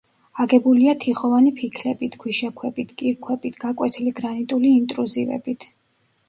[0.43, 5.71] აგებულია თიხოვანი ფიქლებით, ქვიშაქვებით, კირქვებით, გაკვეთილი გრანიტული ინტრუზივებით.